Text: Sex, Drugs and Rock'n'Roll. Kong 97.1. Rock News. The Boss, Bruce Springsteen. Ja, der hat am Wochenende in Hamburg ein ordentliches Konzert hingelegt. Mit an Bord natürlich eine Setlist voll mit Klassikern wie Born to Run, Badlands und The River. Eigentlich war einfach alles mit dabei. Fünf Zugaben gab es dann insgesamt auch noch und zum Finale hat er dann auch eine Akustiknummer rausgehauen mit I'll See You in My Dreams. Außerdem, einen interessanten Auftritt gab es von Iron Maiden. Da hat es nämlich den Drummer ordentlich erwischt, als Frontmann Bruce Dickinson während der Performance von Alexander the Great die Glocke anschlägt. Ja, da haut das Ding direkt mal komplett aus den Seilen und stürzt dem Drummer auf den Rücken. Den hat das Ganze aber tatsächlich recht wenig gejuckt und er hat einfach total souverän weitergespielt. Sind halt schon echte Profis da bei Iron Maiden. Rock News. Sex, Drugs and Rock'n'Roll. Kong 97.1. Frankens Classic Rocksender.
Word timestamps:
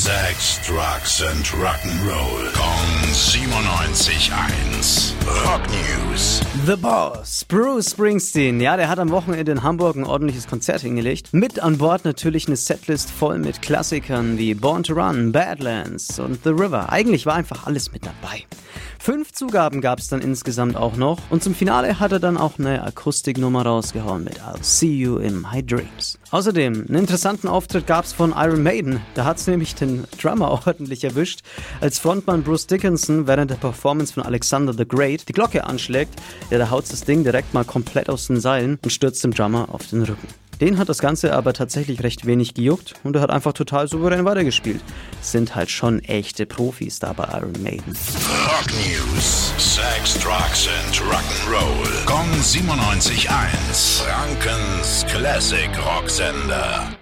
Sex, 0.00 0.56
Drugs 0.66 1.20
and 1.20 1.44
Rock'n'Roll. 1.62 2.50
Kong 2.54 3.12
97.1. 3.12 5.12
Rock 5.44 5.60
News. 5.68 6.40
The 6.64 6.76
Boss, 6.76 7.44
Bruce 7.44 7.90
Springsteen. 7.90 8.62
Ja, 8.62 8.78
der 8.78 8.88
hat 8.88 8.98
am 8.98 9.10
Wochenende 9.10 9.52
in 9.52 9.62
Hamburg 9.62 9.96
ein 9.96 10.04
ordentliches 10.04 10.46
Konzert 10.46 10.80
hingelegt. 10.80 11.34
Mit 11.34 11.60
an 11.60 11.76
Bord 11.76 12.06
natürlich 12.06 12.46
eine 12.46 12.56
Setlist 12.56 13.10
voll 13.10 13.38
mit 13.38 13.60
Klassikern 13.60 14.38
wie 14.38 14.54
Born 14.54 14.84
to 14.84 14.94
Run, 14.94 15.32
Badlands 15.32 16.18
und 16.18 16.44
The 16.44 16.50
River. 16.50 16.90
Eigentlich 16.90 17.26
war 17.26 17.34
einfach 17.34 17.66
alles 17.66 17.92
mit 17.92 18.06
dabei. 18.06 18.46
Fünf 19.02 19.32
Zugaben 19.32 19.80
gab 19.80 19.98
es 19.98 20.08
dann 20.08 20.20
insgesamt 20.20 20.76
auch 20.76 20.94
noch 20.94 21.18
und 21.30 21.42
zum 21.42 21.54
Finale 21.54 22.00
hat 22.00 22.12
er 22.12 22.20
dann 22.20 22.36
auch 22.36 22.58
eine 22.58 22.82
Akustiknummer 22.82 23.62
rausgehauen 23.62 24.24
mit 24.24 24.42
I'll 24.42 24.62
See 24.62 24.92
You 24.92 25.16
in 25.16 25.40
My 25.40 25.64
Dreams. 25.64 26.18
Außerdem, 26.30 26.84
einen 26.86 26.98
interessanten 26.98 27.48
Auftritt 27.48 27.86
gab 27.86 28.04
es 28.04 28.12
von 28.12 28.34
Iron 28.36 28.62
Maiden. 28.62 29.00
Da 29.14 29.24
hat 29.24 29.38
es 29.38 29.46
nämlich 29.46 29.74
den 29.74 30.04
Drummer 30.20 30.50
ordentlich 30.66 31.02
erwischt, 31.02 31.40
als 31.80 31.98
Frontmann 31.98 32.42
Bruce 32.42 32.66
Dickinson 32.66 33.26
während 33.26 33.50
der 33.50 33.56
Performance 33.56 34.12
von 34.12 34.22
Alexander 34.22 34.74
the 34.74 34.86
Great 34.86 35.26
die 35.30 35.32
Glocke 35.32 35.64
anschlägt. 35.64 36.12
Ja, 36.50 36.58
da 36.58 36.68
haut 36.68 36.84
das 36.92 37.00
Ding 37.00 37.24
direkt 37.24 37.54
mal 37.54 37.64
komplett 37.64 38.10
aus 38.10 38.26
den 38.26 38.38
Seilen 38.38 38.78
und 38.84 38.92
stürzt 38.92 39.24
dem 39.24 39.32
Drummer 39.32 39.70
auf 39.72 39.86
den 39.86 40.02
Rücken. 40.02 40.28
Den 40.60 40.76
hat 40.78 40.88
das 40.90 40.98
Ganze 40.98 41.32
aber 41.34 41.54
tatsächlich 41.54 42.02
recht 42.02 42.26
wenig 42.26 42.52
gejuckt 42.54 42.94
und 43.02 43.16
er 43.16 43.22
hat 43.22 43.30
einfach 43.30 43.54
total 43.54 43.88
souverän 43.88 44.24
weitergespielt. 44.24 44.82
Sind 45.22 45.54
halt 45.54 45.70
schon 45.70 46.00
echte 46.00 46.44
Profis 46.44 46.98
da 46.98 47.12
bei 47.14 47.24
Iron 47.38 47.52
Maiden. 47.62 47.96
Rock 48.46 48.66
News. 48.86 49.52
Sex, 49.56 50.18
Drugs 50.18 50.68
and 50.68 50.96
Rock'n'Roll. 51.00 52.06
Kong 52.06 52.30
97.1. 52.42 54.02
Frankens 54.02 55.06
Classic 55.08 55.70
Rocksender. 55.84 56.99